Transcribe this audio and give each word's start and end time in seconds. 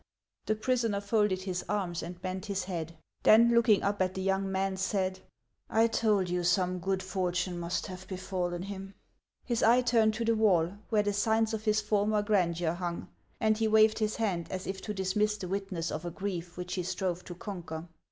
The 0.47 0.55
prisoner 0.55 0.99
folded 0.99 1.43
his 1.43 1.63
arms 1.69 2.01
and 2.01 2.19
bent 2.19 2.47
his 2.47 2.63
head, 2.63 2.97
then 3.21 3.51
52 3.51 3.51
HANS 3.51 3.51
OF 3.51 3.51
ICELAND. 3.51 3.55
looking 3.55 3.83
up 3.83 4.01
at 4.01 4.13
the 4.15 4.21
young 4.23 4.51
man, 4.51 4.75
said:" 4.75 5.19
I 5.69 5.85
told 5.85 6.27
you 6.27 6.43
some 6.43 6.79
good 6.79 7.03
fortune 7.03 7.59
must 7.59 7.87
Lave 7.87 8.07
befallen 8.07 8.63
him!" 8.63 8.95
His 9.45 9.61
eye 9.61 9.81
turned 9.83 10.15
to 10.15 10.25
the 10.25 10.33
wall, 10.33 10.71
where 10.89 11.03
the 11.03 11.13
signs 11.13 11.53
of 11.53 11.65
his 11.65 11.81
former 11.81 12.23
grandeur 12.23 12.73
hung, 12.73 13.09
and 13.39 13.59
he 13.59 13.67
waved 13.67 13.99
his 13.99 14.15
hand, 14.15 14.47
as 14.51 14.65
if 14.65 14.81
to 14.81 14.93
dismiss 14.95 15.37
the 15.37 15.47
witness 15.47 15.91
of 15.91 16.03
a 16.03 16.09
grief 16.09 16.57
which 16.57 16.73
he 16.73 16.81
strove 16.81 17.23
to 17.25 17.35
conquer. 17.35 17.87